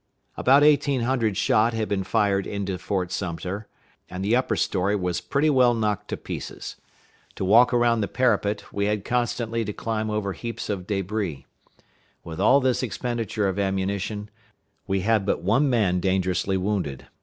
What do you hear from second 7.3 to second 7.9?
To walk